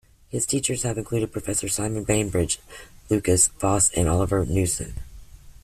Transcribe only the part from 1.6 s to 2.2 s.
Simon